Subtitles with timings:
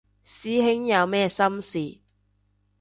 [0.25, 1.99] 師兄有咩心事